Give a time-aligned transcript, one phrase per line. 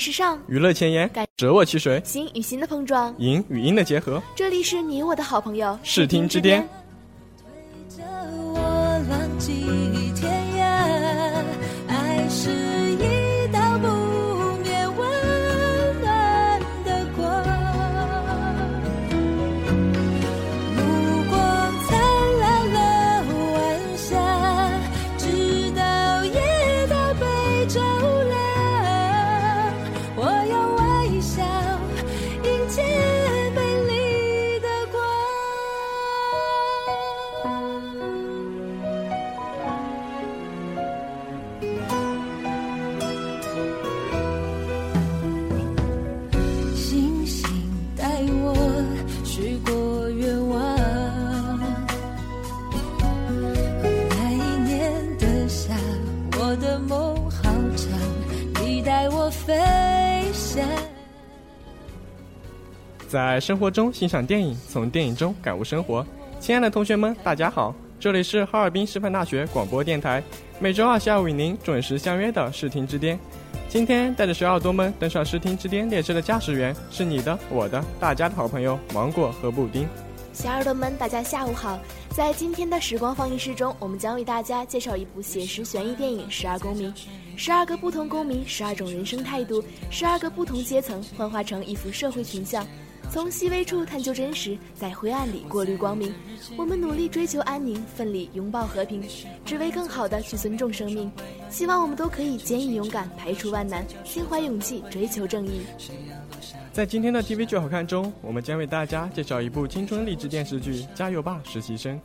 [0.00, 3.14] 时尚，娱乐前沿感，折我其谁，心与心的碰撞。
[3.18, 6.66] 影与音的结合，这里是你我的好朋友视听之巅。
[7.38, 8.02] 推着
[8.54, 8.58] 我
[9.10, 10.09] 浪迹
[63.40, 66.06] 生活中欣赏电影，从电影中感悟生活。
[66.38, 70.22] 亲爱的同学们，大家好，这里是哈尔滨师范大学广播电台，
[70.58, 73.18] 每周二下午与您准时相约的视听之巅。
[73.68, 79.88] 今天带着小耳朵们登上视听之巅列车的驾驶员是你的、我的、大家的好朋友芒果和布丁。
[80.32, 81.78] 小耳朵们，大家下午好！
[82.10, 86.92] 在今天的时光放映室中，我们将为大家介绍一部写实悬疑电影《十二公民》。
[87.36, 92.64] 十二个不同公民，十二种人生态度，十二个不同阶层，幻化成一幅社会群像。
[93.10, 96.14] 从细微处探究真实，在灰暗里过滤光明。
[96.56, 99.02] 我们努力追求安宁，奋力拥抱和平，
[99.44, 101.10] 只为更好的去尊重生命。
[101.50, 105.62] 希望我们都可以坚毅勇敢，排除万难，心怀勇气，追求正义。
[106.72, 111.96] 在今天的 TV 剧好看中，我们将为大家介绍一部青春励志电视剧《加油吧，实习生》。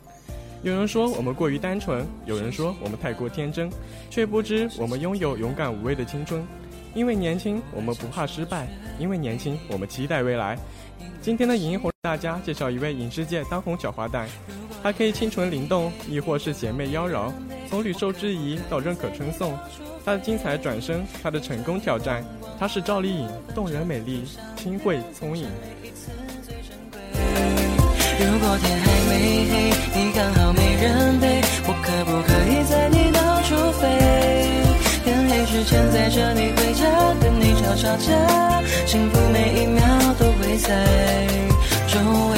[0.62, 3.70] 有人说我们过于单纯，有人说我们太过天真，
[4.10, 6.44] 却不知我们拥有勇敢无畏的青春。
[6.94, 8.66] 因为年轻，我们不怕失败；
[8.98, 10.58] 因为年轻，我们期待未来。
[11.20, 14.26] 今天的影音红，大家介绍一位影视界当红小花旦，
[14.82, 17.32] 她可以清纯灵动，亦或是邪魅妖娆，
[17.68, 19.58] 从屡受质疑到认可称颂。
[20.04, 22.24] 她的精彩转身，她的成功挑战，
[22.58, 24.22] 她是赵丽颖，动人美丽，
[24.56, 25.48] 清慧聪颖。
[28.18, 29.52] 如果天还没黑，
[29.94, 33.50] 你刚好没人陪，我可不可以在你到处
[33.80, 33.84] 飞？
[35.04, 37.14] 天黑之前载着你回家，
[37.66, 39.84] 跟你吵吵架，幸福每一秒
[40.18, 40.70] 都会在
[41.88, 41.98] 周
[42.32, 42.36] 围。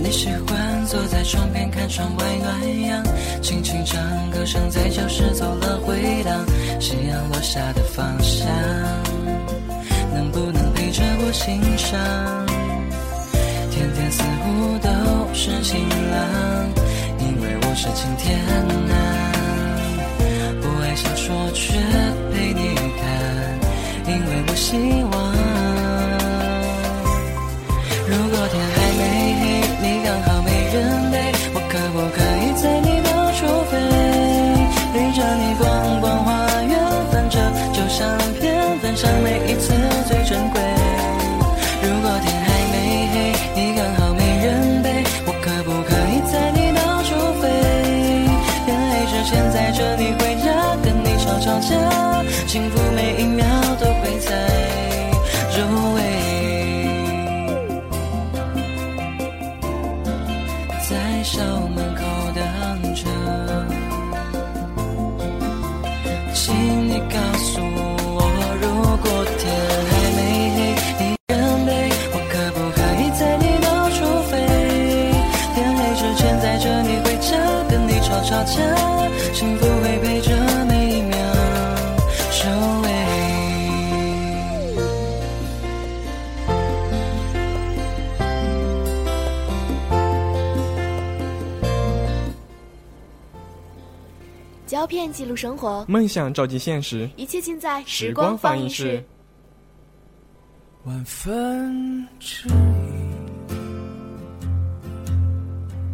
[0.00, 3.04] 你喜欢坐在窗边看窗外暖阳，
[3.42, 4.00] 轻轻唱
[4.30, 6.46] 歌声在教室走了回荡。
[6.80, 8.46] 夕阳落下的方向，
[10.18, 11.96] 能不能陪着我欣赏？
[13.70, 14.88] 天天似乎都
[15.32, 16.18] 是晴朗，
[17.20, 18.36] 因为我是晴天
[18.90, 18.92] 啊。
[20.60, 21.24] 不爱小说
[21.54, 21.78] 却
[22.32, 23.00] 陪你看，
[24.08, 24.74] 因为我希
[25.04, 25.14] 望。
[28.08, 28.58] 如果天
[52.46, 53.44] 幸福每一秒
[53.78, 54.30] 都会在
[55.54, 55.56] 周
[55.94, 55.98] 围。
[60.88, 61.42] 在校
[61.76, 62.00] 门口
[62.34, 62.40] 等
[62.94, 63.04] 着，
[66.32, 66.54] 请
[66.88, 68.18] 你告诉我，
[68.62, 68.64] 如
[69.02, 69.06] 果
[69.36, 69.40] 天
[69.90, 70.18] 还没
[70.56, 70.58] 黑，
[71.00, 71.36] 你人
[71.66, 71.68] 陪，
[72.14, 73.98] 我可不可以在你到处
[74.30, 74.32] 飞？
[75.54, 77.36] 天黑之前载着你回家，
[77.68, 78.56] 跟你吵吵架，
[79.34, 80.17] 幸福会陪
[94.88, 99.04] 片记录生活，梦想照进现实，一切尽在时时光放放映室。。
[100.84, 102.52] 万分之一，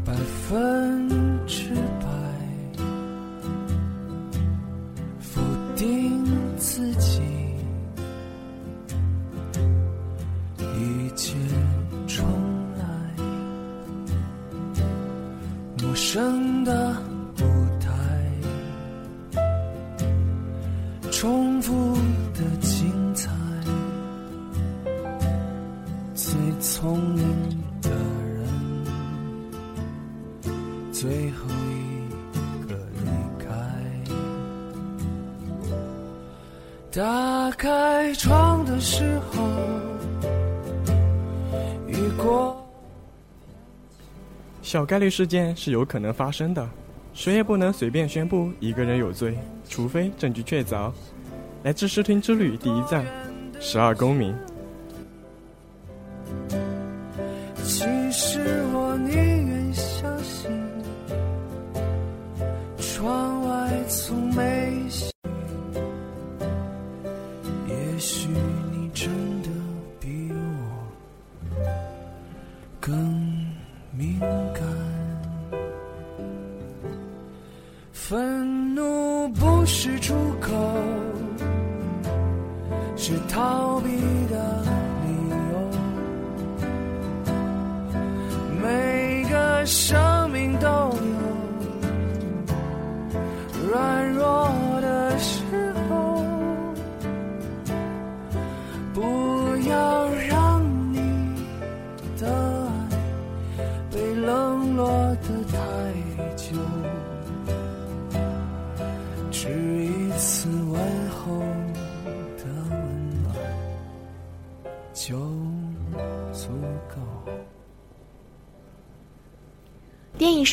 [0.05, 0.15] 百
[0.49, 1.09] 分
[1.47, 2.07] 之百，
[5.19, 5.43] 否
[5.75, 6.25] 定
[6.57, 7.21] 自己，
[10.59, 11.35] 一切
[12.07, 12.25] 重
[12.79, 12.85] 来，
[15.83, 16.84] 陌生的
[36.95, 39.43] 打开窗的时候，
[41.89, 42.57] 雨过。
[44.63, 46.65] 小概率事件是有可能发生的，
[47.13, 49.37] 谁也不能随便宣布一个人有罪，
[49.69, 50.93] 除非证据确凿。
[51.65, 53.05] 来自视听之旅第一站，
[53.59, 54.33] 十二公民。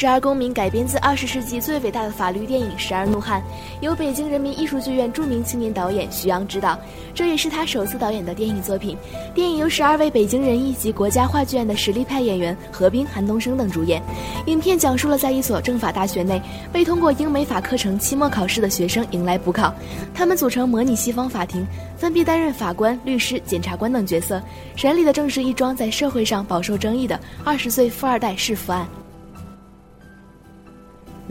[0.01, 3.39] 十二公民》改编自二十世纪最伟大的法律电影《十二怒汉》，
[3.81, 6.75] 由北京人民艺术剧院著名青年导演徐阳执导，
[7.13, 8.98] 这也是他首次导演的电影作品。
[9.36, 14.01] 电影由十二位北京人艺及国家话剧院的实力派演员何冰、韩东升等主演。
[14.48, 16.41] 影片讲述了在一所政法大学内，
[16.74, 19.72] 被通过英美法课程期末考试的学生迎来补考，
[20.15, 21.63] 他们组成模拟西方法庭，
[21.96, 24.41] 分别担任法官、律师、检察官等角色，
[24.75, 28.84] 审理的正是一桩在社会上饱受争议的二十岁富二代弑父案。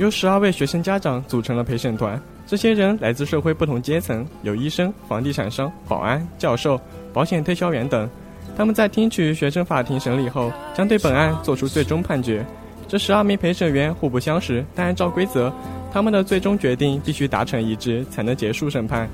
[0.01, 6.81] 由十二位学生家长组成了陪审团，这些人来自社会不同阶层，有医生、房地产商、保安、教授、
[7.13, 8.09] 保险推销员等。
[8.57, 12.43] 他们在听取学生法庭审理后，将对本案作出最终判决。
[12.89, 15.53] 这十二名陪审员互不相识，但按照规则，
[15.93, 19.07] 他们的最终决定必须达成一致，才能结束审判。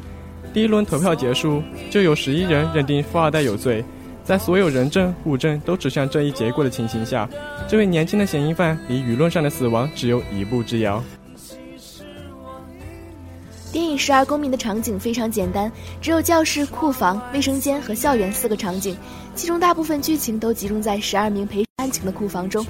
[0.54, 3.84] 第一轮投票结束，就有十一人认定富二代有罪。
[4.26, 7.28] 在所有人证物证都指向这一结果的情形下，
[7.68, 11.00] 这位年轻的嫌疑犯离舆论上的死亡只有一步之遥。
[13.70, 18.96] 电影《十二公民》的场景非常简单，只有教室、库房、卫生间和校园四个场景，
[19.36, 22.66] 其中大部分剧情都集中在十二名陪案情的库房中。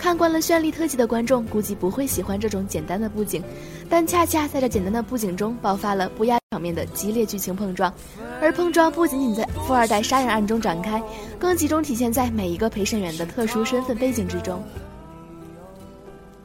[0.00, 3.44] 看惯了绚丽特技的观众估计不会喜欢这种简单的布景，
[3.86, 7.92] 但恰恰在这简单的布景中爆发了不亚场面的激烈剧情碰撞，
[8.40, 11.02] 而碰撞不仅仅在富二代杀人案中展开，
[11.38, 14.62] 更集中体现在每一个陪审员的特殊身份背景之中。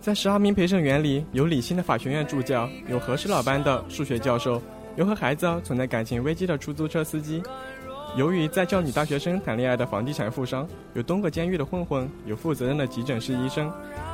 [0.02, 4.62] 在十二名陪审员里，有理性的法学院助教，有和事佬般的数学教授，
[4.98, 7.42] 有和孩子存在感情危机的出租车司机。
[8.16, 13.70] 由于在教女大学生谈恋爱的房地产富商，有东过监狱的混混，有负责任的急诊室医生，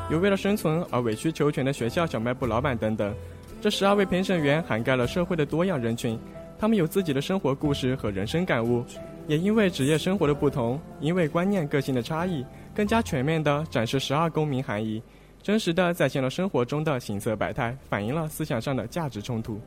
[0.10, 3.13] 有为了生存而委曲求全的学校小卖部老板等等。
[3.62, 6.20] 这十二位评审员涵盖了社会的多样人群，
[6.58, 8.84] 他们有自己的生活故事和人生感悟，
[9.27, 12.43] 也因为职业生活的不同，因为观念个性的差异，
[12.74, 15.00] 更加全面地展示十二公民含义，
[15.43, 19.58] 真实地再现了生活中的形色百态，反映了思想上的价值冲突。《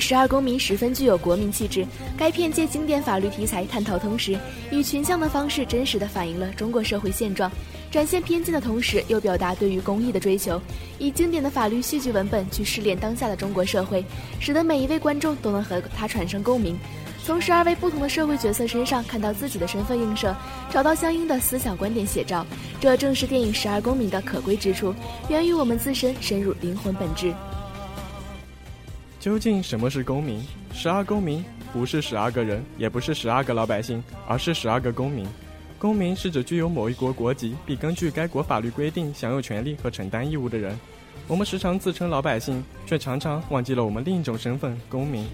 [0.00, 1.86] 十二公民》十分具有国民气质。
[2.16, 4.38] 该片借经典法律题材探讨同时，
[4.70, 7.50] 以群像的方式真实地反映了中国社会现状，
[7.90, 10.60] 展现偏见的同时又表达对于公益的追求，
[10.98, 14.04] 以经典的法律戏剧文本去试炼当下的中国社会，
[14.40, 16.78] 使得每一位观众都能和他产生共鸣，
[17.24, 20.34] 从十二位不同的社会角色身上看到自己的身份映射，
[20.70, 22.46] 找到相应的思想观点写照。
[22.80, 24.94] 这正是电影《十二公民》的可贵之处，
[25.28, 27.34] 源于我们自身深入灵魂本质。
[29.20, 30.42] 究竟什么是公民？
[30.72, 35.26] 十二公民不是十二个人，也不是十二个老百姓，而是十二个公民。
[35.78, 40.74] 公民是指具有某一国国籍，并根据该国法律规定享有权利和承担义务的人。
[41.28, 45.26] 我们时常自称老百姓，却常常忘记了我们另一种身份——公民。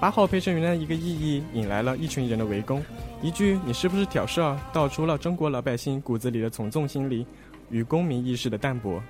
[0.00, 2.82] 八号陪审员的一个异议引来了一群人的围攻，
[3.22, 7.24] 一句“你是不是挑事儿”道出了中国老百姓骨子里的从众心理
[7.70, 9.00] 与公民意识的淡薄。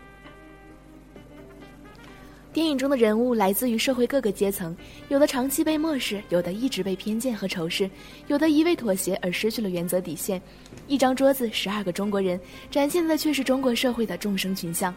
[2.53, 4.77] 电影中的人物来自于社会各个阶层，
[5.09, 7.89] 有的长期被漠视，有的一直被偏见和仇视，
[8.27, 10.43] 有的一味妥协而失去了原则底线。
[10.89, 14.93] 一张桌子，十二个中国人，展现的却是中国社会的众生群像。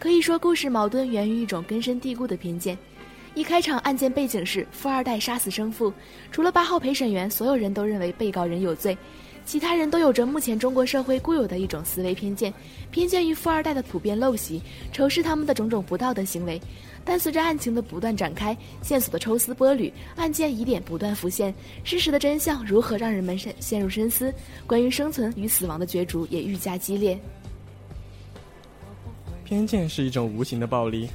[0.00, 2.76] 可以说，故事矛盾源于一种根深蒂固的偏见。
[3.36, 5.92] 一开场，案件背景是富二代杀死生父，
[6.32, 8.98] 除了八号陪审员，所有人都认为被告人有罪。
[9.44, 12.52] 其他人都有着目前中国社会固有的一种思维偏见，
[12.90, 14.60] 偏见于富二代的普遍陋习，
[14.92, 16.60] 仇视他们的种种不道德行为。
[17.06, 24.34] 但随着案情的不断展开，线索的抽丝剥缕，案件疑点不断浮现，事实的真相如何让人们深陷入深思？
[24.66, 27.16] 关于生存与死亡的角逐也愈加激烈。
[29.44, 31.08] 偏见是一种无形的暴力，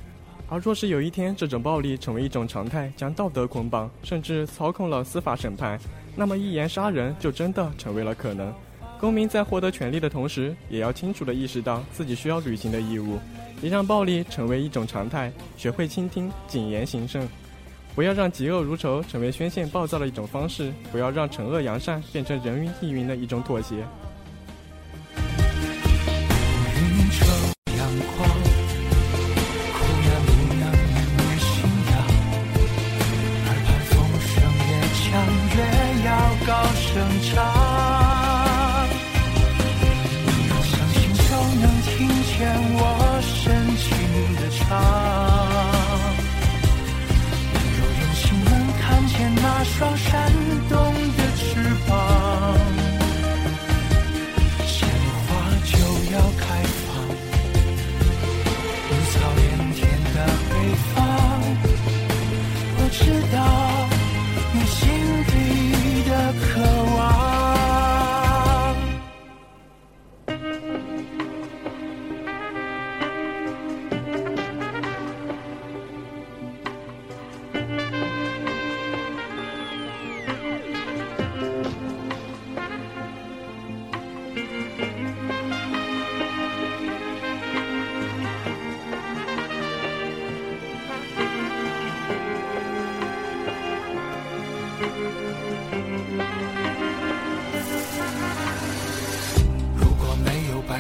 [0.48, 5.78] 而若是有一天这种暴力成为一种常态，将道德捆绑，甚至操控了司法审判。
[6.16, 8.54] 那么一言杀人就真的成为了可能。
[8.98, 13.18] 公民在获得权利的同时，也要清楚地意识到自己需要履行的义务，
[13.62, 15.32] 别让暴力成为一种常态。
[15.56, 17.26] 学会倾听，谨言行慎。
[17.94, 23.86] 不要让嫉恶如仇成为宣泄暴躁的一种方式，不要让惩恶扬善变成人云亦云的一种妥协。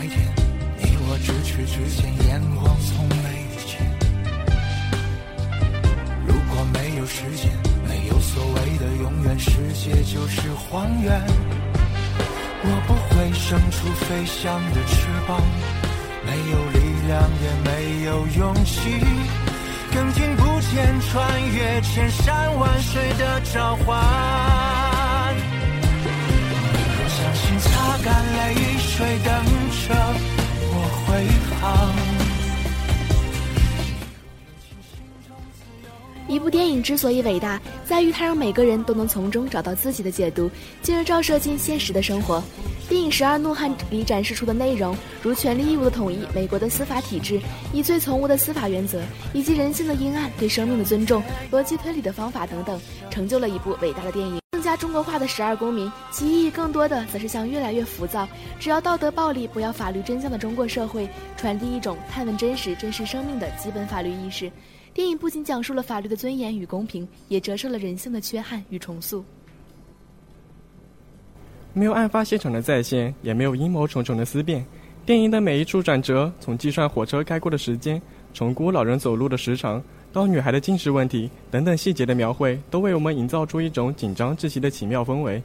[0.01, 0.17] 白天，
[0.79, 3.77] 你我咫尺之间，眼光从没遇见。
[6.25, 7.51] 如果没有时间，
[7.87, 11.21] 没有所谓的永远，世界就是荒原。
[12.63, 15.39] 我不会生出飞翔的翅膀，
[16.25, 17.69] 没有力量，也没
[18.05, 19.05] 有勇气，
[19.93, 24.01] 更听不见穿越千山万水的召唤。
[26.97, 29.31] 若相信擦干泪水，等
[29.91, 29.97] 着
[30.73, 31.27] 我回
[31.59, 31.91] 航。
[36.27, 40.49] 一部电影之所以伟大，在于它让每个人都能从中找到自己的解读，
[40.81, 42.41] 进而照射进现实的生活。
[42.87, 47.39] 电影《十二怒汉》里展示出的内容，如权利义务的统一、美国的司法体制、
[47.73, 49.01] 以罪从无的司法原则，
[49.33, 54.40] 以及人性的阴暗、对生命的尊重、逻辑推理的方法等等，成就了一部伟大的电影。
[54.61, 58.27] 加中国化的十二公民，其意义更多的则是向越来越浮躁、
[58.59, 64.51] 只要道德暴力不要法律真相的中国社会传递一种探问真实、珍视生命的基本法律意识。
[64.93, 69.23] 电影不仅讲述了法律的尊严与公平，也折射了人性的缺憾与重塑。
[71.73, 74.65] 没有案发现场的再现，也没有阴谋重重的思辨。
[75.05, 78.01] 电影的每一处转折，从计算火车开过的时间，
[78.33, 79.81] 从估老人走路的时长，
[80.13, 85.41] 到女孩的近视问题等等细节的描绘，都为我们营造出一种紧张窒息的奇妙氛围。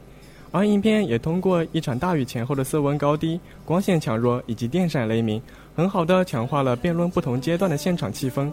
[0.51, 5.41] 而影片也通过一场大雨前后的色温高低、光线强弱以及电闪雷鸣，
[5.75, 8.51] 很好的强化了辩论不同阶段的现场气氛。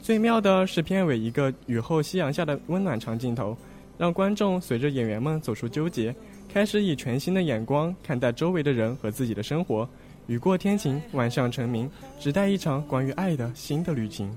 [0.00, 3.56] 最妙的是片尾一个雨后夕阳下的温暖长镜头，
[3.98, 6.14] 让观众随着演员们走出纠结，
[6.52, 9.88] 开始以全新的眼光看待周围的人和自己的生活。
[10.26, 14.30] 雨过天晴，万象成名，只待一场关于爱的新的旅行。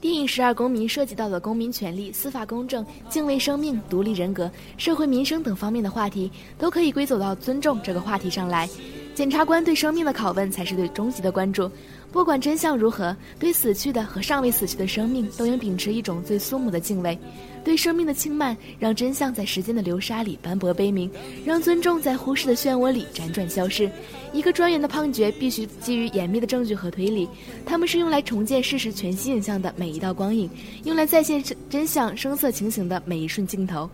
[0.00, 8.68] 电影《十二公民》涉及到的公民权利、司法公正、敬畏生命、独立人格、社会民生等方面的话题，都可以归走到尊重这个话题上来。
[9.12, 11.68] 检察官对生命的拷问才是对终极的关注。
[12.10, 17.16] 不管真相如何，对死去的和尚未死去的生命，都应秉持一种最肃穆的敬畏。
[17.64, 21.10] 对生命的轻慢，让真相在时间的流沙里斑驳悲鸣，
[21.44, 23.90] 让尊重在忽视的漩涡里辗转消逝。
[24.32, 27.28] 一个专员的判决必须基于严密的证据和推理，
[27.66, 30.48] 他们是用来重建事实全息影像的每一道光影，
[30.84, 33.88] 用来再现真相声色情形的每一瞬镜头。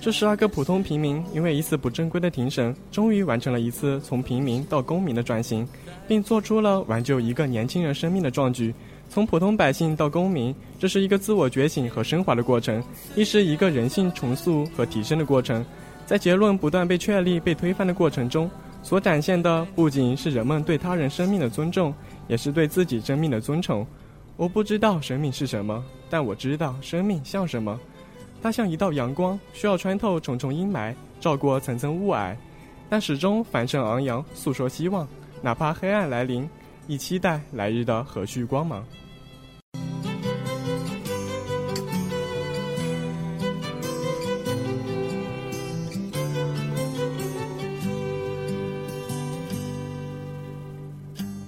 [0.00, 5.66] 这十二个普通平民因为一次不正规的庭审，终于完成了一次从平民到公民的转型，
[6.06, 8.72] 并做出了挽救一个年轻人生命的壮举。
[9.10, 12.82] 从普通百姓到公民，这是一个自我觉醒和升华的过程，
[13.16, 15.64] 亦是一个人性重塑和提升的过程。
[16.06, 18.48] 在结论不断被确立、被推翻的过程中，
[18.82, 21.92] 所展现的不仅是人们对他人生命的尊重，
[22.28, 23.86] 也是对自己生命的尊崇。
[24.36, 27.78] 我不知道生命是什么，但我知道生命像什么。
[28.40, 32.36] 它像一道阳光，需要穿透重重阴霾，照过层层雾霭，
[32.88, 35.06] 但始终繁盛昂扬，诉说希望。
[35.42, 36.48] 哪怕黑暗来临，
[36.86, 38.84] 亦期待来日的和煦光芒。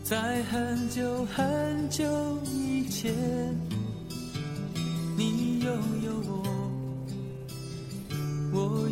[0.03, 2.05] 在很久很久
[2.45, 3.15] 以前，
[5.17, 5.73] 你拥
[6.05, 6.20] 有，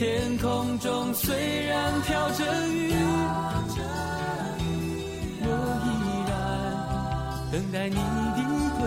[0.00, 2.90] 天空中虽然飘着雨，
[5.42, 5.46] 我
[5.84, 5.88] 依
[6.24, 6.32] 然
[7.52, 8.40] 等待你的
[8.78, 8.80] 归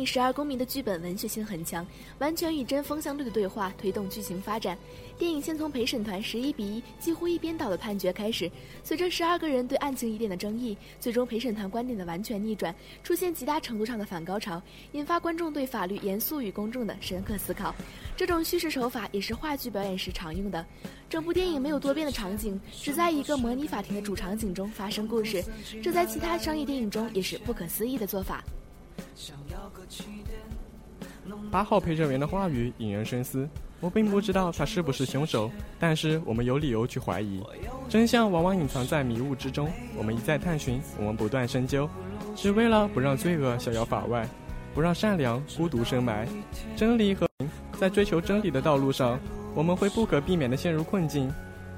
[0.00, 1.86] 影《十二公民》的剧本文学性很强，
[2.18, 4.76] 完全与针锋相对的对话推动剧情发展。
[5.18, 8.50] 电影先从陪审团十一比一几乎一边倒的判决开始，
[8.82, 14.60] 随着十二个人对案情疑点的争议，最终陪审团观点的完全逆转，出现极大程度上的反高潮，
[14.92, 17.74] 引发观众对法律严肃与公正的深刻思考。
[18.16, 20.64] 这种叙事手法也是话剧表演时常用的。
[21.10, 25.44] 整部电影没有多变的场景，只在一个模拟法庭的主场景中发生故事，
[25.82, 28.42] 这在其他商业电影中也是不可思议的做法。
[31.50, 33.48] 八号陪审员的话语引人深思。
[33.80, 37.42] 我并不知道他是不是凶手，但是我们有理由去怀疑。
[37.88, 41.88] 真相往往隐藏在迷雾之中，我们一再探寻，我们不断深究，
[42.36, 44.28] 只为了不让罪恶逍遥法外，
[44.74, 46.28] 不让善良孤独深埋。
[46.76, 47.26] 真理和
[47.78, 49.18] 在追求真理的道路上，
[49.54, 51.32] 我们会不可避免地陷入困境，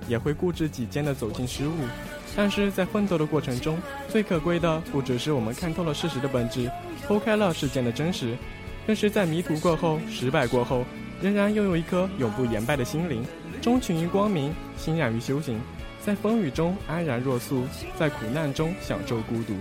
[0.09, 1.73] 也会固执己见地走进失误。
[2.35, 6.69] 但是在奋斗的过程中，最可贵的不只是我们看透了事实的本质，
[7.09, 8.37] 剖开了事件的真实，
[8.87, 10.85] 更是在迷途过后、失败过后，
[11.21, 13.25] 仍然拥有一颗永不言败的心灵，
[13.61, 15.61] 钟情于光明，欣然于修行，
[16.05, 17.65] 在风雨中安然若素，
[17.99, 19.55] 在苦难中享受孤独。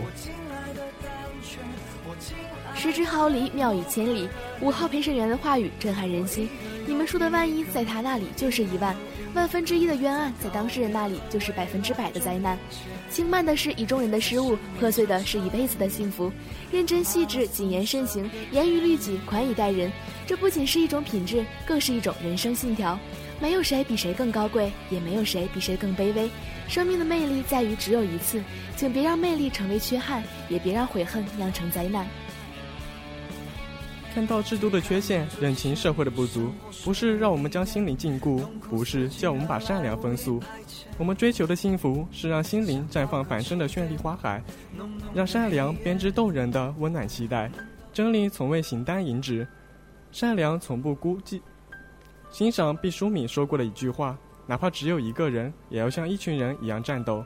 [2.74, 4.28] 失之毫厘，妙语千里。
[4.60, 6.50] 五号陪审员的话语震撼人心。
[6.88, 8.96] 你们说的万一，在他那里就是一万；
[9.34, 12.58] 万分之一的冤案，在当事人那里就是百分之百的灾难。
[13.10, 16.32] 轻慢的是一众人的失误，破碎的是一辈子的幸福。
[16.72, 19.92] 认真细致，谨言慎行，严于律己，宽以待人。
[20.28, 23.00] 这不仅是一种品质，更是一种人生信条。
[23.40, 26.30] 没有谁比谁更高贵，也没有谁比谁更卑微。
[26.68, 28.42] 生命的魅力在于只有一次，
[28.76, 32.06] 请别让魅力成为缺憾，也别让悔恨酿成灾难。
[34.14, 36.52] 看到制度的缺陷，认清社会的不足，
[36.84, 40.42] 不是让我们将心灵禁锢，不是叫我们把善良封宿。
[40.98, 44.44] 我们追求的幸福，是让心灵绽放繁盛的绚丽花海，
[45.14, 47.50] 让善良编织动人的温暖期待。
[47.94, 49.48] 真理从未形单影只，
[50.12, 51.40] 善良从不孤寂。
[52.30, 57.24] 欣赏毕淑敏说过的一句话：哪怕只有一个人，也要像一群人一样战斗。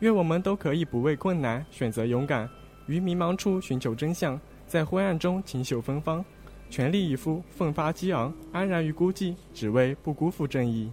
[0.00, 2.48] 愿我们都可以不畏困难，选择勇敢，
[2.86, 4.38] 于迷茫处寻求真相。
[4.66, 6.24] 在灰暗中锦绣芬芳，
[6.68, 10.90] 全力以赴，奋发激昂，安然于孤寂，只为不辜负正义。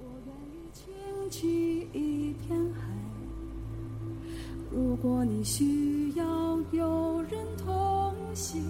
[0.00, 0.84] 我愿意倾
[1.30, 2.80] 起一片海。
[4.70, 6.24] 如果你需要
[6.70, 8.62] 有人同行，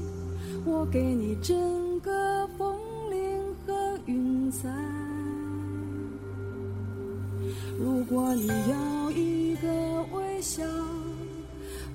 [0.64, 2.78] 我给你整个风
[3.10, 4.68] 铃和云彩。
[7.78, 9.68] 如果你要一个
[10.14, 10.62] 微笑。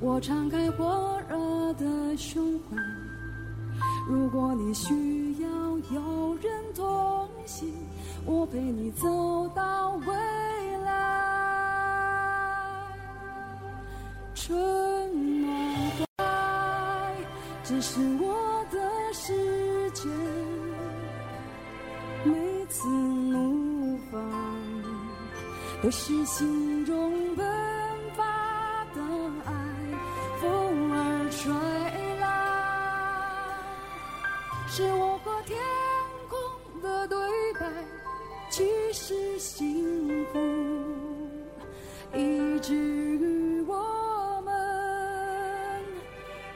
[0.04, 1.38] 我敞开火热
[1.76, 2.76] 的胸怀，
[4.10, 5.48] 如果你需要
[5.94, 7.72] 有人同行，
[8.26, 10.08] 我陪你走到未
[10.84, 10.92] 来。
[14.34, 14.58] 春
[15.44, 15.54] 暖
[15.92, 17.14] 花开，
[17.64, 18.80] 这是我的
[19.14, 20.10] 世界，
[22.24, 24.20] 每次怒放
[25.84, 27.61] 都是心中奔
[31.32, 31.50] 吹
[32.20, 32.28] 来，
[34.68, 35.58] 是我和天
[36.30, 37.18] 空的对
[37.54, 37.66] 白，
[38.50, 40.40] 其实幸福
[42.14, 44.52] 一直与我们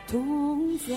[0.08, 0.94] 同在。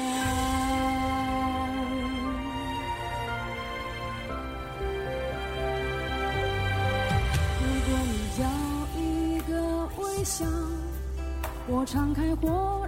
[7.60, 8.12] 如果你
[8.42, 8.44] 要
[9.00, 9.52] 一个
[10.02, 10.44] 微笑。
[11.70, 12.88] 我敞开火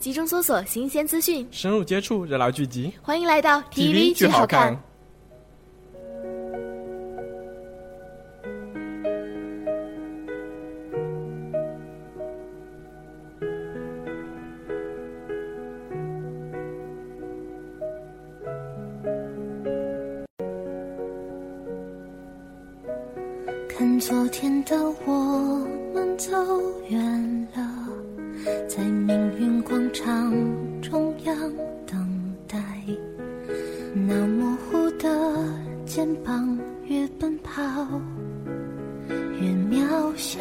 [0.00, 2.90] 集中搜索新鲜资讯，深入接触热闹剧集。
[3.02, 4.74] 欢迎来到 TV 剧好看。
[23.68, 25.12] 看昨天的我
[25.94, 26.30] 们走
[26.88, 27.79] 远了，
[28.68, 30.32] 在命运广场
[30.80, 31.36] 中央
[31.86, 32.58] 等待。
[33.94, 35.08] 那模糊的
[35.84, 37.60] 肩膀，越奔跑
[39.08, 40.40] 越渺小。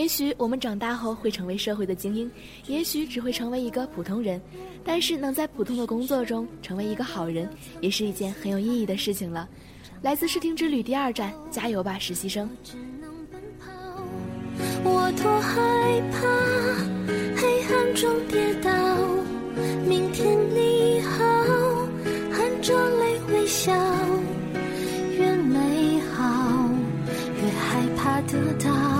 [0.00, 2.30] 也许我们长大后会成为社会的精英，
[2.66, 4.40] 也许只会成为一个普通人，
[4.82, 7.46] 但是能在普通的工作中成为一个好人，
[7.82, 9.46] 也是一件很有意义的事情了。
[10.00, 12.48] 来自《视听之旅》第二站，加油吧，实习生！
[12.64, 13.68] 只能奔跑，
[14.84, 16.18] 我多害怕
[17.36, 18.70] 黑暗中跌倒。
[19.86, 21.26] 明天你好，
[22.32, 23.70] 含着泪微笑，
[25.18, 26.70] 越美好
[27.36, 28.99] 越害怕得到。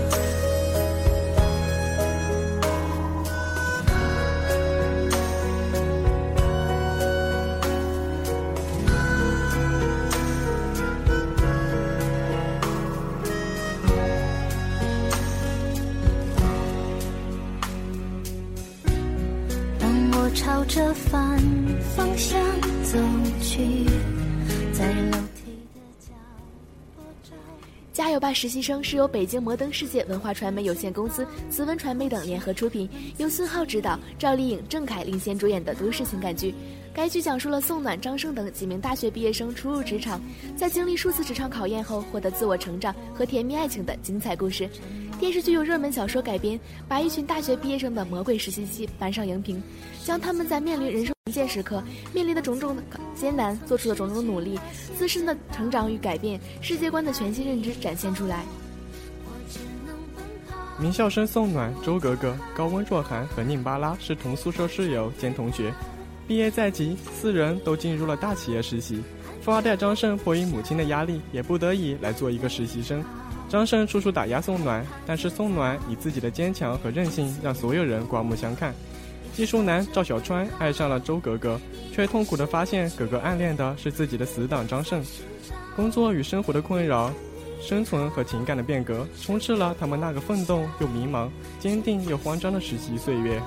[20.33, 21.37] 朝着反
[21.95, 22.41] 方向
[22.83, 22.97] 走
[23.41, 23.85] 去，
[24.73, 26.13] 在楼梯的角
[26.95, 27.33] 落找。
[27.93, 36.55] 加油吧，实习生是由北京摩登世界文化传媒有限公司、慈文传媒等联合出品，由孙浩执导，赵丽颖、郑恺领衔主演的都市情感剧。
[36.93, 40.21] 该剧讲述了宋暖、张生等几名大学毕业生初入职场，
[40.57, 44.69] 在经历数次职场考验后获得自我成长和甜蜜爱情的精彩故事。
[45.17, 49.61] 电视剧由热门小说改编，把一群大学毕业生的魔鬼实习期搬上荧屏，
[50.03, 51.81] 将他们在面临人生关键时刻
[52.13, 52.75] 面临的种种
[53.15, 54.59] 艰难，做出的种种努力，
[54.97, 58.43] 自身的成长与改变，世界观的全新认知展现出来。
[60.77, 65.71] 名校生宋暖、周格格、高温若寒和宁巴拉是同宿舍室友兼同学。
[66.31, 69.03] 毕业在即，四人都进入了大企业实习。
[69.41, 73.03] 富二代张胜迫于母亲的压力，也不得已来做一个实习生。
[73.49, 78.73] 张胜处处打压宋暖，但是宋暖以自己的坚强和韧性，让所有人刮目相看。
[79.33, 81.59] 技术男赵小川爱上了周格格，
[81.91, 85.03] 却痛苦地发现格格暗恋的是自己的死党张胜。
[85.75, 87.11] 工作与生活的困扰，
[87.59, 91.27] 生存和情感的变革，充斥了他们那个奋斗又迷茫、
[91.59, 93.37] 坚定又慌张的实习岁月。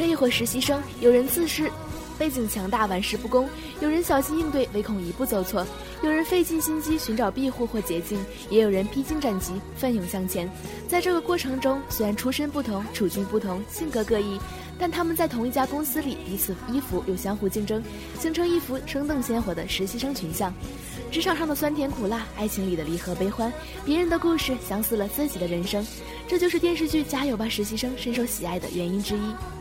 [0.00, 1.70] 这一伙实习生，有人自恃
[2.18, 3.46] 背景强大、玩世不恭；
[3.82, 5.62] 有人小心应对，唯恐一步走错；
[6.02, 10.50] 有人费尽心机寻找庇护或捷径，也有人披荆斩棘、奋勇向前。
[10.88, 14.40] 在这个过程中，虽然出身不同、处境不同、性格各异，
[14.78, 17.84] 但他们在同一家公司里彼此依附又相互竞争，
[18.18, 20.50] 形成一幅生动鲜活的实习生群像。
[21.12, 23.52] 职场上的酸甜苦辣，爱情里的离合悲欢，
[23.84, 25.86] 别人的故事相似了自己的人生，
[26.26, 29.59] 这就是电视剧《加油吧，实习生》深受喜爱的原因之一。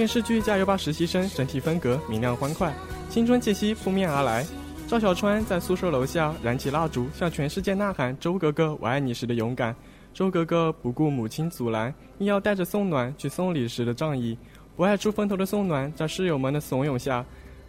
[0.00, 2.74] 电视剧《加油吧，实习生》整体风格明亮欢快，
[3.10, 4.46] 青春气息扑面而来。
[4.88, 9.76] 赵小川在宿舍楼下燃起蜡烛，向全世界呐喊“周格格，我爱你”时的勇敢。
[10.14, 14.38] 周格格不顾母亲阻拦，硬要带着宋暖去送礼时的仗义。
[14.74, 17.22] 不爱出风头的宋暖，在室友们的怂恿下，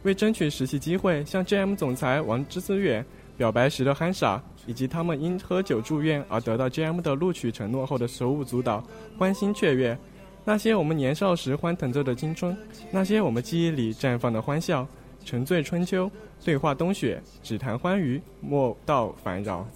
[0.04, 8.82] 为争取实习机会，向 GM 总裁王之思远表白时的憨傻，以及他们因喝酒住院而得到 GM 的录取承诺后的手舞足蹈、
[9.18, 10.00] 欢欣雀跃。
[10.44, 12.58] 那些我们年少时欢腾着的青春，
[12.90, 14.88] 那些我们记忆里绽放的欢笑，
[15.24, 19.68] 沉醉春秋，醉话冬雪，只谈欢愉，莫道烦扰。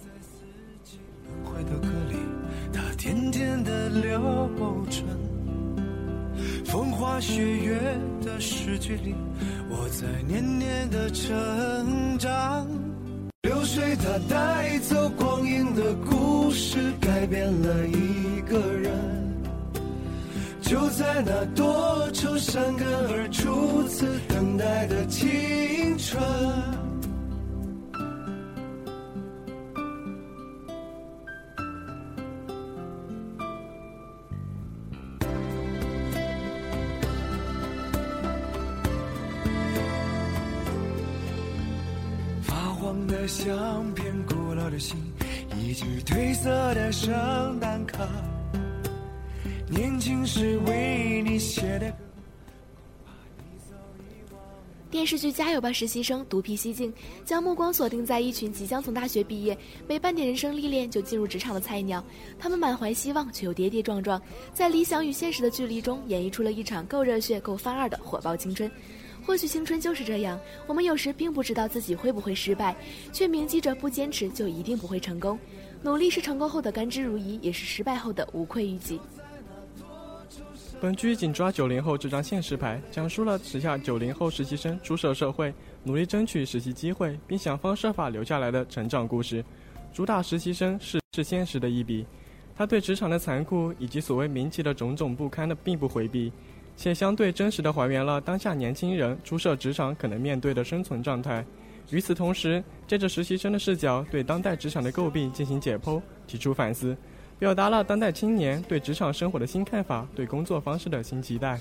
[1.44, 2.16] 会的歌里，
[2.72, 4.50] 它甜甜的流
[4.90, 5.04] 转。
[6.64, 7.78] 风花雪月
[8.24, 9.14] 的诗句里，
[9.70, 12.68] 我在年年的成长。
[13.42, 19.15] 流水它带走光阴的故事，改变了一个人。
[20.66, 26.20] 就在那多愁善感而初次等待的青春。
[42.42, 44.96] 发黄的相片，古老的信，
[45.56, 48.04] 一句褪色的圣诞卡。
[49.76, 51.96] 年轻时为你写的歌。
[54.90, 56.90] 电视剧《加油吧实习生》独辟蹊径，
[57.26, 62.02] 将目光锁定在一群即将从大学毕业、没半点人生历练就进入职场的菜鸟。
[62.38, 64.18] 他们满怀希望，却又跌跌撞撞，
[64.54, 68.70] 在理想与现实的距离中，演绎出了一场够热血、够范儿的火爆青春。
[69.26, 72.74] 或许青春就是这样，我们有时并不知道自己会不会失败，
[73.12, 75.38] 却铭记着不坚持就一定不会成功。
[75.82, 78.98] 努力是成功后的甘之如饴，也是失败后的无愧于己。
[80.78, 89.42] 本剧紧抓九零后这张现实牌，讲述了时下九零后实习生出手社会，努力争取实习机会，并想方设法留下来的成长故事。
[89.90, 92.04] 主打实习生是是现实的一笔，
[92.54, 96.30] 他对职场的残酷以及所谓民企的种种不堪的并不回避，
[96.76, 101.42] 且相对真实的还原了当下年轻人出社职场可能面对的生存状态。
[101.90, 106.94] 与此同时，借着实习生的视角，对当代职场的诟病进行解剖，提出反思。
[107.38, 111.60] 表达了当代青年对职场生活的新看法，对工作方式的新期待。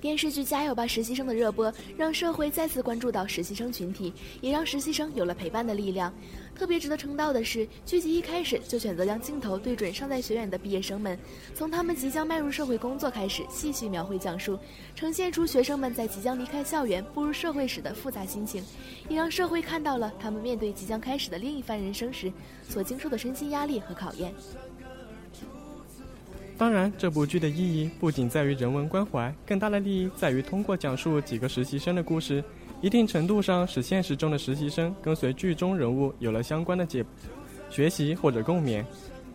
[0.00, 6.12] 电视剧《加油吧实习生》的热播，让社会再次关注到实习生群体，也让实习生有了陪伴的力量。
[6.54, 11.18] 特别值得称道的是，剧集一开始就选择将镜头对准尚在学院的毕业生们，
[11.54, 14.58] 从他们即将迈入社会工作开始，细细描绘讲述，
[14.94, 18.62] 呈现出学生们在即将离开校园、步入社会时的复杂心情，
[19.08, 24.32] 也让社会看到了他们面对即将开始的另一番人生时所经受的身心压力和考验。
[26.56, 32.44] 当然，这部剧的意义不仅在于人文关怀，更大的利益在于通过讲述几个实习生的故事，
[32.84, 37.02] 一定程度上使现实中的实习生跟随剧中人物有了相关的解
[37.70, 38.84] 学习或者共勉。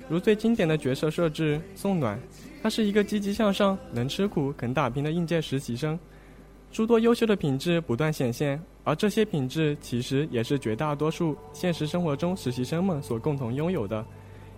[0.07, 2.19] 如最经典的角色设置宋暖，
[2.61, 5.99] 他是一个积极向上、能吃苦、肯打拼的应届实习生，
[6.71, 14.05] 诸多优秀的品质不断显现，而这些品质其实也是绝大多数现实生活中实习生们所共同拥有的。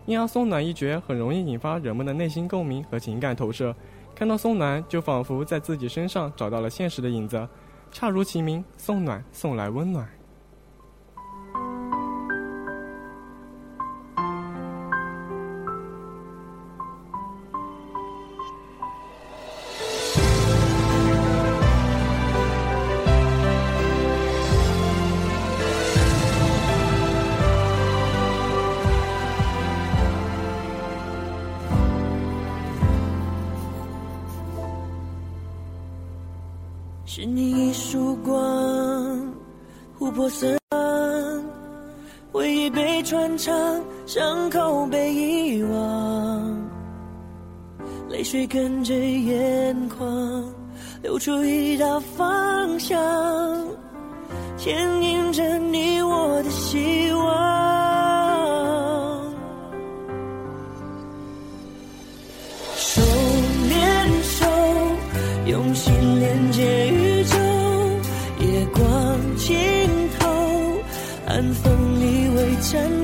[0.05, 3.73] 因而宋暖一角很容易引发人们的内心共鸣和情感投射，
[4.13, 7.47] 看到宋暖就仿佛在自己身上找到了现实的影子，
[7.91, 10.07] 恰如其名，送暖送来温暖。
[44.05, 46.69] 伤口被遗忘，
[48.07, 50.45] 泪水跟着眼眶
[51.01, 53.01] 流出一道方向，
[54.57, 57.21] 牵引着你我的希望。
[62.75, 63.01] 手
[63.67, 64.45] 牵手，
[65.47, 67.35] 用心连接宇宙，
[68.39, 69.57] 夜光尽
[70.19, 70.29] 头，
[71.25, 73.00] 寒风里微颤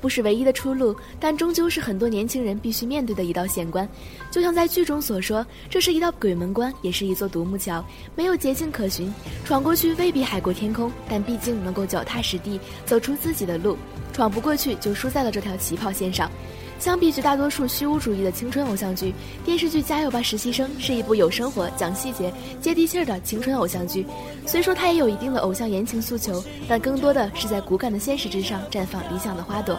[0.00, 3.88] 不是唯一的出路，但终究是很多年轻人必须面对的一道险关。
[4.30, 7.84] 就像在剧中所说，这是一道鬼门关，也是一座独木桥，
[8.14, 9.12] 没有捷径可循。
[9.44, 13.76] 闯过去未必海阔天空，但毕竟能够脚踏实地，走出自己的路。
[14.12, 16.30] 闯不过去，就输在了这条起跑线上。
[16.78, 19.12] 相比绝大多数虚无主义的青春偶像剧，
[19.44, 24.06] 电视剧《加油吧，实习生》是一部有生活、讲细节、接地气儿的青春偶像剧。
[24.46, 29.76] 虽说它也有一定的偶像言情诉求，但更多的是在骨感的现实之上绽放理想的花朵。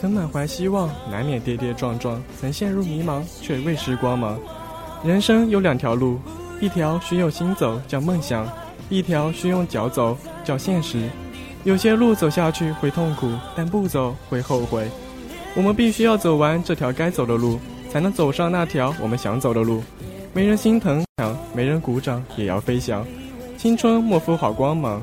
[0.00, 4.36] 曾满怀希望，难免跌跌撞撞；曾陷入迷茫，却未失光芒。
[5.04, 6.18] 人生有两条路，
[6.60, 8.44] 一条需用心走，叫梦想；
[8.88, 11.08] 一条需用脚走，叫现实。
[11.64, 14.88] 有些路走下去会痛苦，但不走会后悔。
[15.54, 19.82] 我们必须要走完这条该走的路，才能走上那条我们想走的路。
[20.32, 21.04] 没人心疼，
[21.52, 23.04] 没人鼓掌，也要飞翔。
[23.58, 25.02] 青春莫负好光芒，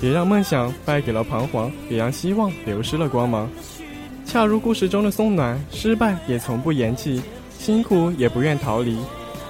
[0.00, 3.50] 别让梦想败给了彷徨，别让希望流失了光芒。
[4.24, 7.20] 恰如故事中的宋暖，失败也从不言弃，
[7.58, 8.98] 辛苦也不愿逃离，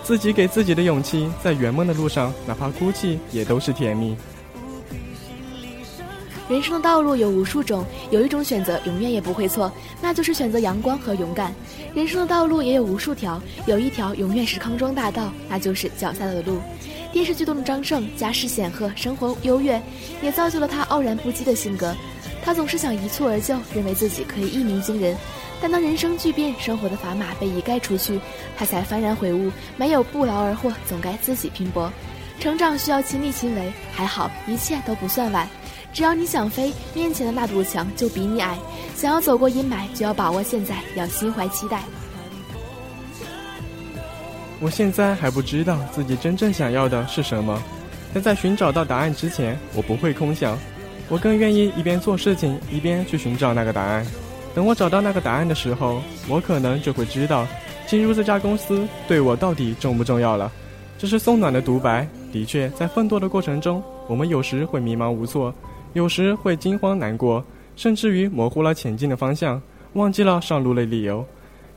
[0.03, 4.17] 自己给自己的勇气，在圆梦的路上，哪怕哭泣也都是甜蜜。
[6.49, 9.71] 人生的道路有无数种，有一种选择永远也不会错，
[10.01, 11.55] 那就是选择阳光和勇敢。
[11.95, 16.59] 人生的道路也有无数条，有一条永远是康庄大道，那就是脚下的路。
[17.13, 19.81] 电视剧中的张胜家世显赫，生活优越，
[20.23, 21.95] 也造就了他傲然不羁的性格。
[22.43, 25.15] 他总是想一蹴而就，认为自己可以一鸣惊人。
[25.61, 28.19] 但当人生巨变，生活的砝码被一概除去，
[28.57, 31.93] 他才幡然悔悟：没有不劳而获，总该自己拼搏。
[32.41, 35.47] 成长需要亲力亲为，还好一切都不算晚。
[35.99, 38.57] 只要你想飞，面前的那堵墙就比你矮。
[38.95, 41.83] 想要走过阴霾，就要把握现在，要心怀期待。
[44.61, 47.61] 我现在还不知道自己真正想要的是什么，
[48.15, 50.57] 但在寻找到答案之前，我不会空想。
[51.09, 54.07] 我更愿意一边做事情，一边去寻找那个答案。
[54.55, 57.45] 等我找到那个答案的时候，我可能就会知道，
[57.89, 60.49] 进入这家公司对我到底重不重要了。
[60.97, 62.07] 这是宋暖的独白。
[62.31, 65.53] 的确，在奋斗的过程中，我们有时会迷茫无措。
[65.93, 67.45] 有时会惊慌难过，
[67.77, 69.61] 甚至于模糊了前进的方向，
[69.95, 71.25] 忘记了上路的理由。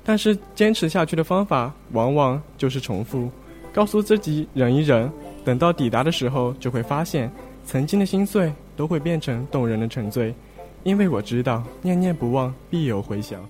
[0.03, 3.29] 但是坚持下去的方法，往往就是重复，
[3.71, 5.11] 告诉自己忍一忍，
[5.45, 7.31] 等到抵达的时候，就会发现，
[7.65, 10.33] 曾经的心碎都会变成动人的沉醉。
[10.83, 13.47] 因为我知道，念念不忘必有回响。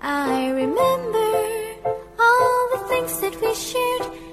[0.00, 1.28] I remember
[2.16, 4.25] all the things that we shared.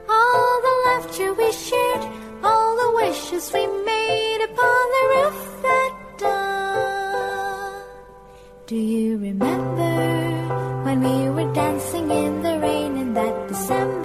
[0.10, 2.04] all the laughter we shared,
[2.44, 7.84] all the wishes we made upon the roof that dawn.
[8.68, 9.94] Do you remember
[10.86, 14.03] when we were dancing in the rain in that December?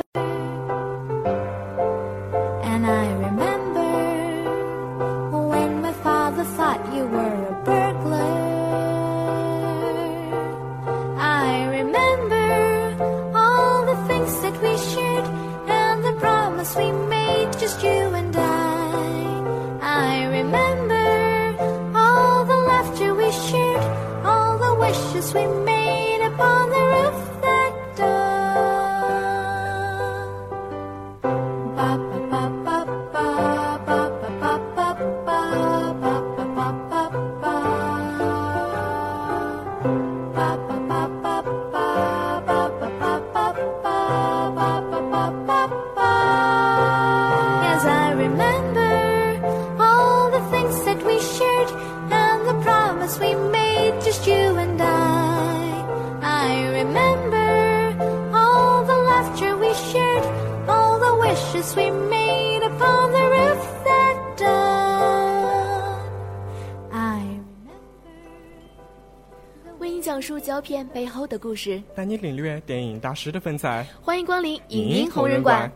[70.01, 73.87] 讲述胶片背后的故事，带你领略电影大师的风采。
[74.01, 75.71] 欢迎光临影音红人馆。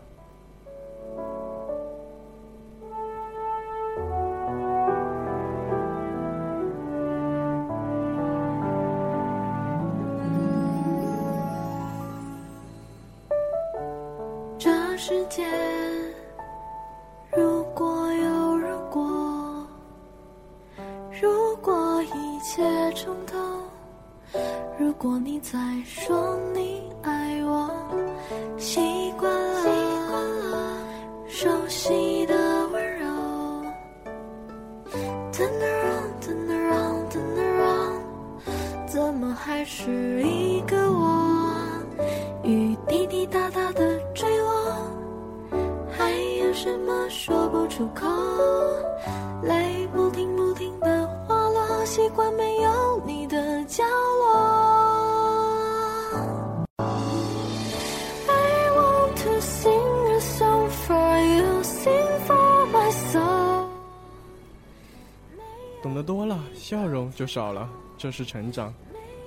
[67.32, 67.66] 少了，
[67.96, 68.74] 这是成长。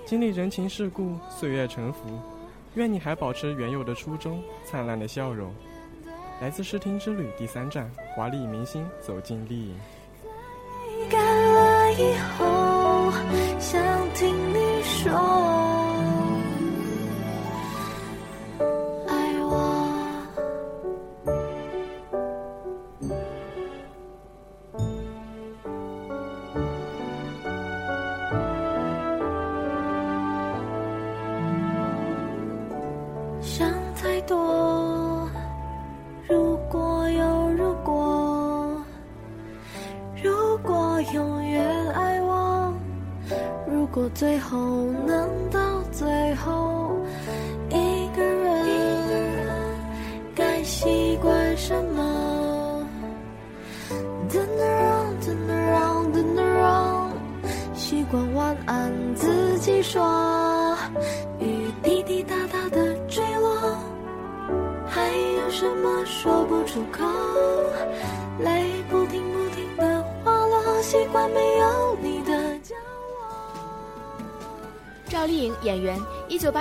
[0.06, 2.02] 经历人情世故，岁月沉浮，
[2.76, 5.52] 愿你还保持原有的初衷，灿烂的笑容。
[6.40, 9.76] 来自视听之旅第三站，华丽明星走进丽影。
[11.10, 13.12] 干了以后，
[13.60, 13.82] 想
[14.14, 15.12] 听你说，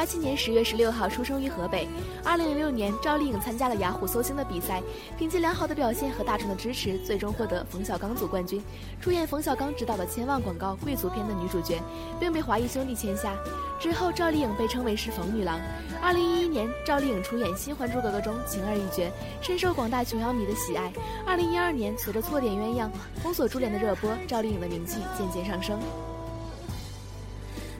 [0.05, 1.88] 八七年十月十六号出生于河北。
[2.22, 4.82] 二零零六年，赵丽颖参加了雅虎搜星的比赛，
[5.16, 8.62] 凭借良好的表现和大众的支持，最终获得冯小刚组冠军，
[9.00, 11.80] 出演冯小刚执导的千万广告贵族片的女主角，
[12.20, 13.34] 并被华谊兄弟签下。
[13.80, 15.59] 之后，赵丽颖被称为是冯女郎。
[16.02, 20.92] 二零一一年，赵丽颖出演《新还珠格格》中晴儿一角，深受广大琼瑶迷的喜爱。
[21.26, 22.84] 二零一二年，随着《错点鸳鸯》
[23.22, 25.80] 《封锁珠帘》的热播，赵丽颖的名气渐渐上升。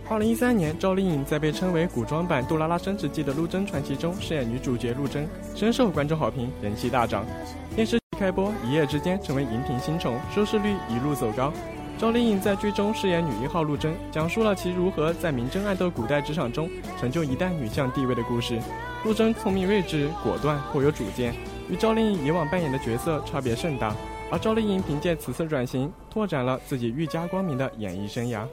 [0.07, 7.25] 二零一三年，赵丽颖在被称为古装版《杜拉拉升职记》的《陆贞传奇》中饰演女主角陆贞，深受观众好评，人气大涨。
[7.75, 11.51] 电视剧开播一夜之间成为荧屏新宠，收视率一路走高。
[11.97, 16.69] 赵丽颖在剧中饰演女一号陆贞，讲述了其如何在明争暗斗古代职场中
[17.01, 18.59] 成就一代女将地位的故事。
[19.05, 21.35] 陆贞聪明睿智、果断、颇有主见，
[21.71, 23.97] 与赵丽颖以往扮演的角色差别甚大。
[24.31, 28.45] 而赵丽颖凭借此次转型，拓展了自己愈加光明的演艺生涯。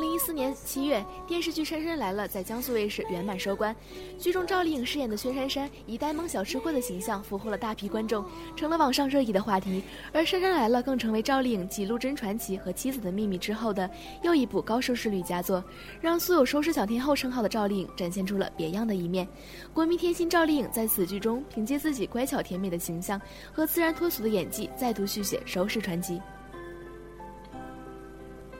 [0.00, 3.76] 二零一四年七月，电视剧《杉杉来了》在江苏卫视圆满收官。
[4.18, 8.24] 剧中赵丽颖饰演的薛杉杉以呆萌小吃货的形象俘获了大批观众，
[8.56, 9.84] 成了网上热议的话题。
[10.10, 13.90] 而《杉杉来了》更成为赵丽颖继《陆贞传奇》和《妻子的秘密》之后的
[14.22, 15.62] 又一部高收视率佳作，
[16.00, 19.28] 让素有“收视小天后”称号的赵丽颖展现出了别样的一面。
[19.74, 23.20] 国民甜心赵丽颖在此剧中凭借自己乖巧甜美的形象
[23.52, 26.18] 和自然脱俗的演技，再度续写收视传奇。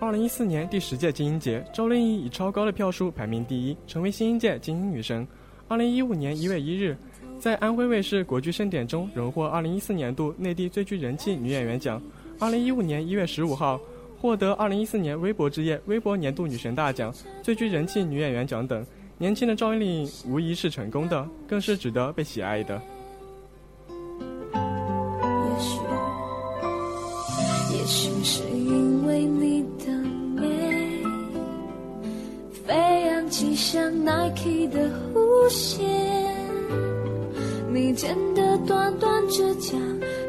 [0.01, 5.29] 二零一四年第十届金鹰节，赵丽颖以超高的票数排名第一，成为新一届金鹰女神。
[5.69, 6.97] 二零一五年一月一日，
[7.39, 12.01] 在安徽卫视国剧盛典中荣获二零一四年度内地最具人气女演员奖。
[12.39, 13.79] 二零一五年一月十五号，
[14.19, 18.85] 获得二零一四年微博之夜微博年度女神大奖、最具人气女演员奖等。
[19.19, 22.81] 年轻的赵丽颖无疑是成功的，更是值得被喜爱的。
[27.91, 29.93] 许是因为你的
[30.37, 30.47] 美，
[32.65, 32.73] 飞
[33.09, 35.85] 扬起像 Nike 的弧线，
[37.73, 39.77] 你剪的短短指甲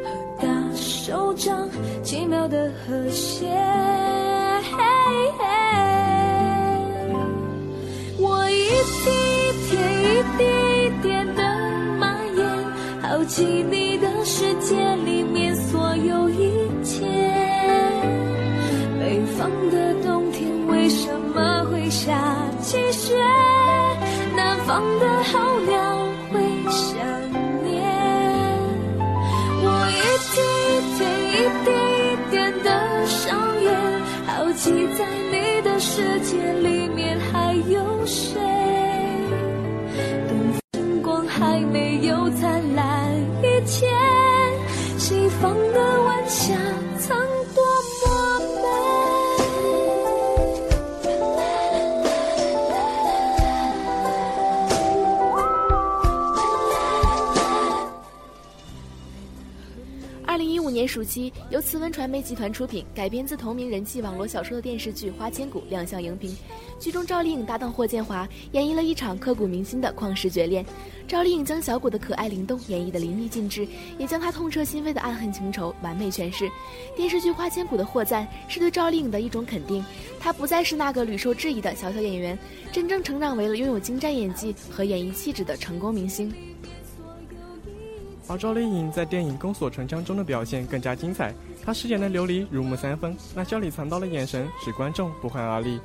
[0.03, 0.09] 和
[0.41, 1.69] 大手掌，
[2.01, 3.45] 奇妙的和谐。
[8.17, 8.69] 我一
[9.03, 10.03] 滴一天一
[10.35, 10.41] 滴
[10.87, 11.43] 一点的
[11.99, 12.41] 蔓延，
[13.03, 14.75] 好奇你的世界
[24.71, 25.10] 南方的
[60.91, 66.35] 暑期，由慈文传媒集团出品、改编自同名人气网络小说的电视剧《花千骨》亮相荧屏。
[66.81, 70.65] 剧中赵丽颖搭档霍建华，演绎了一场刻骨铭心的旷世绝恋。
[71.07, 73.65] 赵丽颖将小谷的可爱灵动演绎的淋漓尽致，
[73.97, 76.51] 也将他痛彻心扉的暗恨情仇完美诠释。
[76.93, 79.81] 电视剧《花千骨》的获赞是对赵丽颖的一种肯定，
[80.19, 82.37] 她不再是那个屡受质疑的小小演员，
[82.69, 86.33] 真正成长为了拥有精湛演技和演绎气质的成功明星。
[88.31, 91.33] 而赵丽颖在电影《宫锁沉香》中的表现更加精彩，
[91.65, 95.77] 她饰演的琉璃入木三分，那笑里藏刀的眼神使观众不寒而栗，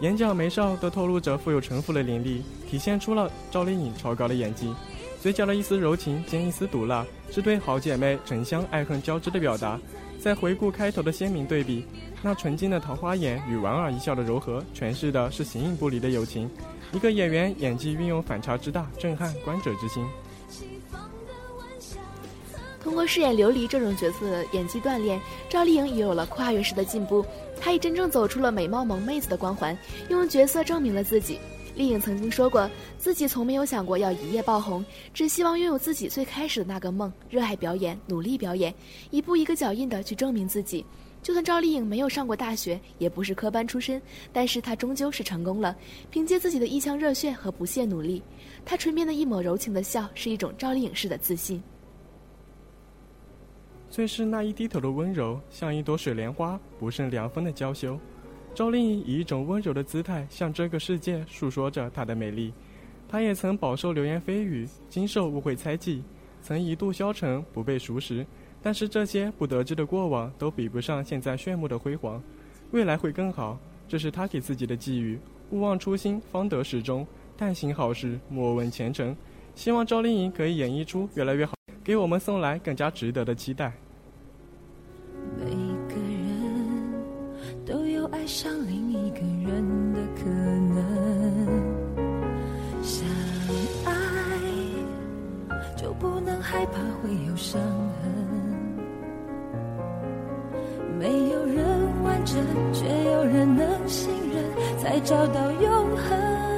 [0.00, 4.72] 眼角眉梢都透露着富有城府的凌厉，体现出了赵丽颖超高的演技。
[5.20, 9.76] 嘴角的一丝柔情兼一丝毒辣，是对好姐妹沉香爱恨交织的表达。
[10.20, 11.84] 在回顾开头的鲜明对比，
[12.22, 16.48] 那纯净的桃花眼与莞尔一笑的柔和，诠释的是形影不离的友情。
[16.92, 20.06] 一个演员演技运用反差之大，震撼观者之心。
[22.88, 27.22] 通过饰演琉璃这种角色的演技锻炼，赵丽颖也有了跨越式的进步。
[27.60, 29.76] 她已真正走出了美貌萌妹子的光环，
[30.08, 31.38] 用角色证明了自己。
[31.74, 34.82] 丽颖曾经说过，自己从没有想过要一夜爆红，
[35.12, 38.74] 只希望拥有自己最开始的那个梦，热爱表演，努力表演，
[39.10, 40.82] 一步一个脚印的去证明自己。
[41.22, 44.00] 就算赵丽颖没有上过大学，也不是科班出身，
[44.32, 45.76] 但是她终究是成功了。
[46.10, 48.22] 凭借自己的一腔热血和不懈努力，
[48.64, 51.62] 她唇边的一抹柔情的笑，是一种赵丽颖式的自信。
[53.90, 57.98] 最是那一低头的温柔，像一朵水莲花，不胜凉风的娇羞。
[58.54, 62.52] 赵丽颖以一种温柔的姿态向这个世界诉说着她的美丽。
[63.08, 66.02] 她也曾饱受流言蜚语，经受误会猜忌，
[66.42, 68.26] 曾一度消沉不被熟识。
[68.60, 72.22] 但是这些不得志的过往都比不上现在炫目的辉煌。
[72.72, 75.18] 未来会更好，这是她给自己的寄语。
[75.50, 77.06] 勿忘初心，方得始终。
[77.36, 79.16] 但行好事，莫问前程。
[79.54, 81.54] 希望赵丽颖可以演绎出越来越好，
[81.88, 83.72] 给我们送来更加值得的期待。
[85.38, 85.46] 每
[85.88, 86.92] 个人
[87.64, 90.84] 都有爱上另一个人的可能，
[92.82, 93.08] 相
[93.86, 93.92] 爱
[95.78, 97.58] 就不能害怕会有伤
[98.02, 98.12] 痕。
[100.98, 102.36] 没有人完整，
[102.74, 104.44] 却有人能信任，
[104.78, 106.57] 才找到永恒。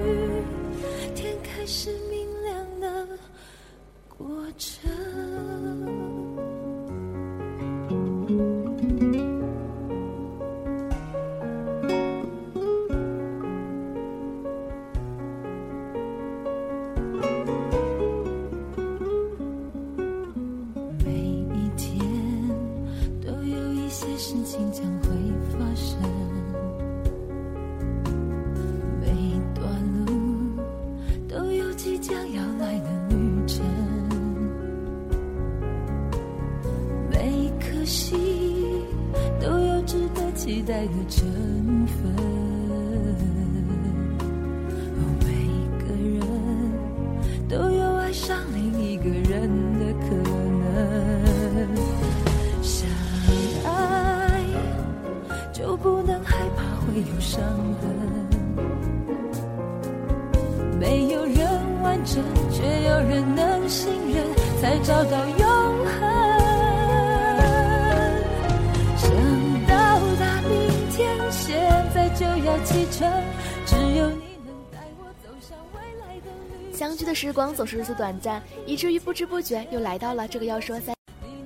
[77.53, 80.95] 总是如此短暂，以至于不知不觉又来到了这个要说三。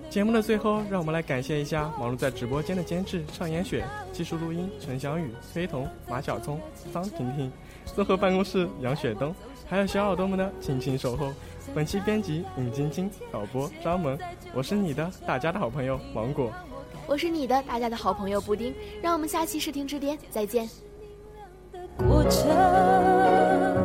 [0.10, 6.58] 节目的最后，让我们来感谢一下忙碌在直播间的监制尚言雪、技术录音陈翔宇、崔彤、马小聪、
[6.90, 7.52] 方婷婷，
[7.86, 9.36] 综合办公室杨雪东，
[9.68, 11.34] 还有小耳朵们的亲情守候。
[11.74, 14.18] 本期编辑尹晶晶，导播张萌，
[14.54, 16.50] 我是你的大家的好朋友芒果，
[17.08, 18.74] 我是你的大家的好朋友布丁。
[19.02, 20.70] 让我们下期视听之巅再见。
[21.98, 23.85] 过程。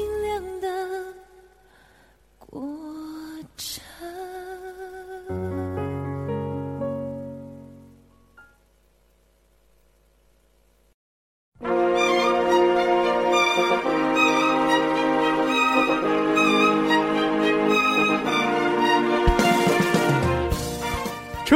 [2.51, 2.61] 春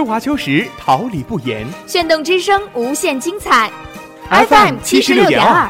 [0.06, 1.66] 华秋实，桃李不言。
[1.88, 3.72] 炫动之声，无限精彩。
[4.30, 5.70] FM 七十六点二。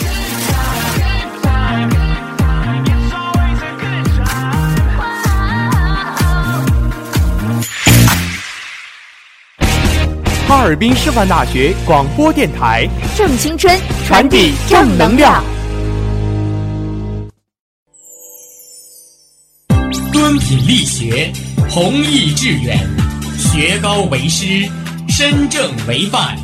[10.51, 12.85] 哈尔滨师范大学广播电台，
[13.15, 13.73] 正青春，
[14.05, 15.41] 传递正能量。
[20.11, 21.31] 敦品力学，
[21.69, 22.85] 弘毅致远，
[23.37, 24.69] 学高为师，
[25.07, 26.35] 身正为范，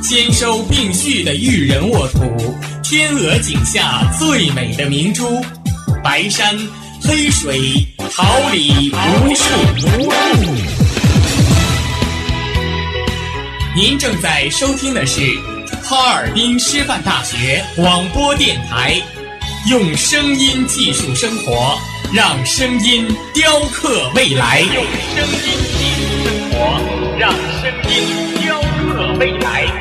[0.00, 5.38] 兼收并蓄的育人沃土，天鹅颈下最美的明珠，
[6.02, 6.56] 白山
[7.02, 10.79] 黑水，桃李无数
[13.80, 15.22] 您正在收听的是
[15.82, 19.02] 哈尔滨师范大学广播电台，
[19.70, 21.78] 用声音技术生活，
[22.12, 24.60] 让声音雕刻未来。
[24.60, 29.79] 用声音技术生活，让声音雕刻未来。